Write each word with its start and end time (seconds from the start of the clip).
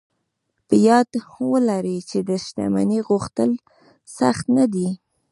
په 0.67 0.75
یاد 0.87 1.09
و 1.49 1.51
لرئ 1.67 1.97
چې 2.09 2.19
د 2.29 2.29
شتمنۍ 2.43 2.99
غوښتل 3.09 3.51
سخت 4.17 4.45
نه 4.57 4.65
دي 4.73 4.89